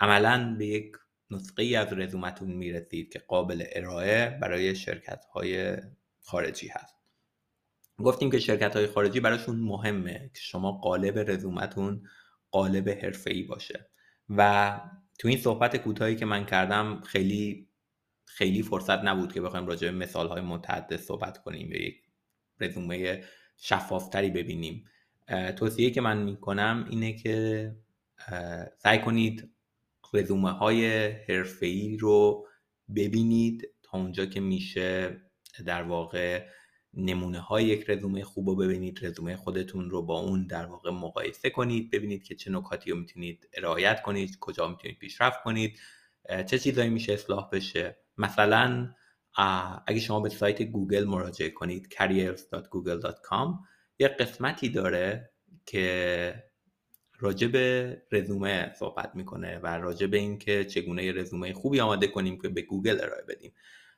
[0.00, 0.92] عملا به یک
[1.30, 5.76] نسخه از رزومتون می‌رسید که قابل ارائه برای شرکت های
[6.20, 6.96] خارجی هست.
[7.98, 12.08] گفتیم که شرکت های خارجی براشون مهمه که شما قالب رزومتون
[12.50, 13.90] قالب حرفه‌ای باشه.
[14.28, 14.80] و
[15.18, 17.68] تو این صحبت کوتاهی که من کردم خیلی
[18.24, 22.02] خیلی فرصت نبود که بخوایم راجع به مثال های متعدد صحبت کنیم یا یک
[22.60, 23.24] رزومه
[23.56, 24.84] شفافتری ببینیم.
[25.56, 27.76] توصیه که من می‌کنم اینه که
[28.78, 29.50] سعی کنید
[30.14, 32.46] رزومه های حرفه‌ای رو
[32.96, 35.20] ببینید تا اونجا که میشه
[35.66, 36.46] در واقع
[36.94, 41.50] نمونه های یک رزومه خوب رو ببینید رزومه خودتون رو با اون در واقع مقایسه
[41.50, 45.78] کنید ببینید که چه نکاتی رو می‌تونید رعایت کنید کجا می‌تونید پیشرفت کنید
[46.46, 47.96] چه چیزایی میشه اصلاح بشه.
[48.18, 48.94] مثلا
[49.86, 53.71] اگه شما به سایت گوگل مراجعه کنید careers.google.com
[54.02, 55.30] یه قسمتی داره
[55.66, 56.44] که
[57.18, 62.48] راجع به رزومه صحبت می‌کنه و راجع به اینکه چگونه رزومه خوبی آماده کنیم که
[62.48, 63.52] به گوگل ارائه بدیم.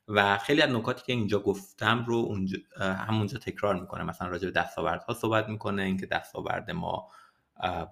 [0.09, 4.05] و خیلی از نکاتی که اینجا گفتم رو اونجا همونجا تکرار می‌کنه.
[4.05, 7.09] مثلا راجع به دستاوردها صحبت می‌کنه اینکه دستاورد ما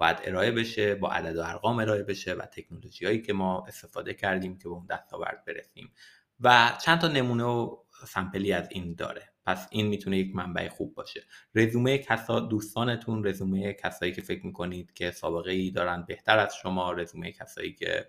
[0.01, 4.15] باید ارائه بشه با عدد و ارقام ارائه بشه و تکنولوژی هایی که ما استفاده
[4.15, 5.93] کردیم که به اون دستاورد برسیم.
[6.41, 9.32] و چند تا نمونه و سمپلی از این داره.
[9.47, 11.23] پس این می‌تونه یک منبع خوب باشه.
[11.55, 16.93] رزومه کسا دوستانتون رزومه کسایی که فکر می‌کنید که سابقه ای دارن بهتر از شما
[16.93, 18.07] رزومه کسایی که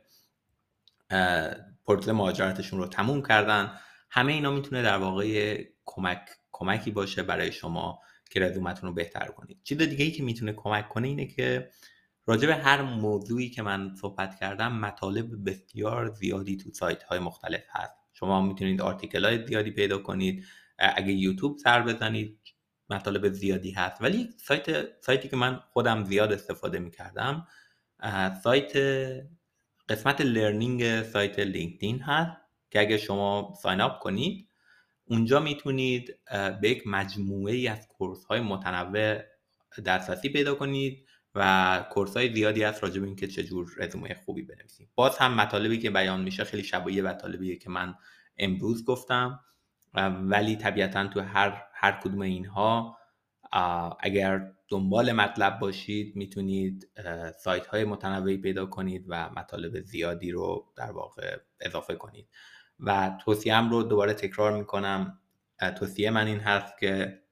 [1.85, 3.71] پروسه مهاجرتشون رو تموم کردن
[4.09, 6.21] همه اینا می‌تونه در واقع کمک
[6.51, 9.59] کمکی باشه برای شما که رزومتون رو بهتر کنید.
[9.63, 11.69] چیز دیگه ای که می‌تونه کمک کنه اینه که
[12.25, 17.63] راجع به هر موضوعی که من صحبت کردم مطالب بسیار زیادی تو سایت های مختلف
[17.69, 17.93] هست.
[18.13, 20.45] شما می‌تونید article های زیادی پیدا کنید.
[20.77, 22.39] اگه یوتیوب سر بزنید
[22.89, 24.01] مطالب زیادی هست.
[24.01, 27.47] ولی سایت سایتی که من خودم زیاد استفاده می‌کردم
[28.43, 28.71] سایت
[29.89, 32.37] قسمت learning سایت لینکدین هست
[32.69, 34.47] که اگه شما sign up کنید
[35.05, 36.17] اونجا می‌تونید
[36.61, 39.21] به یک مجموعه ای از کورس های متنوع
[39.85, 41.05] دسترسی پیدا کنید
[41.35, 44.89] و کورس های زیادی هست راجع به اینکه چجور رزومه خوبی بنویسید.
[44.95, 47.95] باز هم مطالبی که بیان میشه خیلی شبیه مطالبی که من
[48.37, 49.39] امروز گفتم.
[49.95, 52.97] ولی طبیعتا تو هر هر کدوم اینها
[53.99, 56.89] اگر دنبال مطلب باشید می‌تونید
[57.39, 62.27] سایت های متنوعی پیدا کنید و مطالب زیادی رو در واقع اضافه کنید.
[62.79, 65.19] و توصیهم رو دوباره تکرار می‌کنم.
[65.79, 67.23] توصیه من این هست که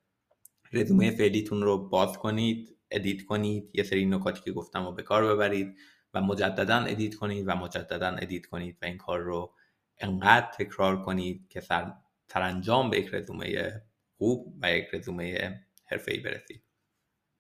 [0.73, 5.35] رزومه فعلیتون رو باز کنید edit کنید یه سری نکاتی که گفتم رو به کار
[5.35, 5.77] ببرید
[6.13, 9.53] و مجددا edit کنید و مجددا edit کنید و این کار رو
[9.97, 11.93] انقدر تکرار کنید که سر
[12.33, 13.81] سرانجام به یک رزومه
[14.17, 16.63] خوب و یک رزومه حرفه‌ای برسید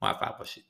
[0.01, 0.65] موفق باشید.